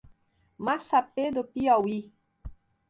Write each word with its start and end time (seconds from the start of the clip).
Massapê 0.57 1.29
do 1.31 1.43
Piauí 1.43 1.99